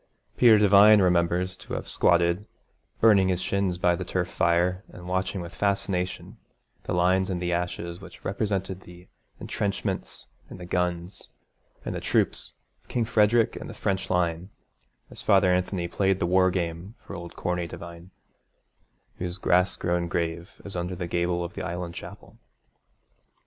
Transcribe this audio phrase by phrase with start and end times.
[0.35, 2.47] Peter Devine remembers to have squatted,
[3.01, 6.37] burning his shins by the turf fire, and watching with fascination
[6.85, 9.07] the lines in the ashes which represented the
[9.39, 11.29] entrenchments and the guns,
[11.85, 14.49] and the troops of King Frederick and the French line,
[15.11, 18.09] as Father Anthony played the war game for old Corney Devine,
[19.17, 22.39] whose grass grown grave is under the gable of the Island Chapel.